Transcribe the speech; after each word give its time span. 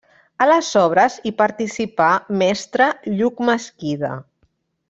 A 0.43 0.45
les 0.51 0.69
obres 0.83 1.17
hi 1.29 1.33
participà 1.43 2.09
mestre 2.43 2.91
Lluc 3.21 3.47
Mesquida. 3.51 4.15